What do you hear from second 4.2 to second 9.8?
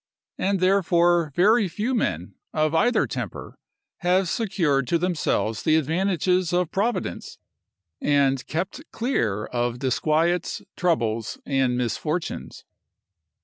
secured to themselves the advantages of providence, and kept clear of